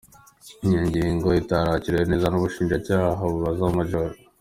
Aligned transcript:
Ni 0.65 0.75
ingingo 0.81 1.27
itarakiriwe 1.41 2.03
neza 2.11 2.25
n’Ubushinjacyaha 2.29 3.21
bubaza 3.31 3.65
Maj. 3.75 3.91